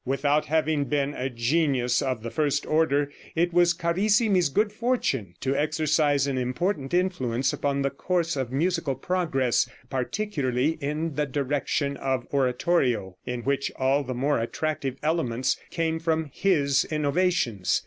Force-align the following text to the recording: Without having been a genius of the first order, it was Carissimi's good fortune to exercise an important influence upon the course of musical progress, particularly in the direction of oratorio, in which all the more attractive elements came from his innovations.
Without 0.03 0.45
having 0.45 0.85
been 0.85 1.13
a 1.13 1.29
genius 1.29 2.01
of 2.01 2.23
the 2.23 2.31
first 2.31 2.65
order, 2.65 3.11
it 3.35 3.53
was 3.53 3.71
Carissimi's 3.75 4.49
good 4.49 4.73
fortune 4.73 5.35
to 5.41 5.55
exercise 5.55 6.25
an 6.25 6.39
important 6.39 6.91
influence 6.91 7.53
upon 7.53 7.83
the 7.83 7.91
course 7.91 8.35
of 8.35 8.51
musical 8.51 8.95
progress, 8.95 9.69
particularly 9.91 10.69
in 10.81 11.13
the 11.13 11.27
direction 11.27 11.97
of 11.97 12.25
oratorio, 12.33 13.15
in 13.27 13.41
which 13.43 13.71
all 13.75 14.01
the 14.03 14.15
more 14.15 14.39
attractive 14.39 14.97
elements 15.03 15.55
came 15.69 15.99
from 15.99 16.31
his 16.33 16.83
innovations. 16.85 17.79